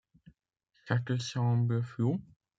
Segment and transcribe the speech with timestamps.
[0.87, 2.19] Ça te semble flou?